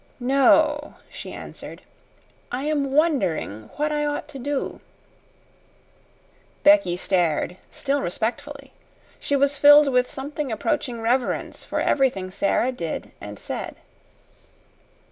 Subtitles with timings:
[0.19, 1.83] "No," she answered.
[2.51, 4.81] "I am wondering what I ought to do."
[6.63, 8.73] Becky stared still respectfully.
[9.19, 13.75] She was filled with something approaching reverence for everything Sara did and said.